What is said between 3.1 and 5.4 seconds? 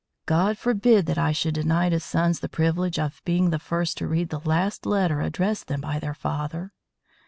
being the first to read the last letter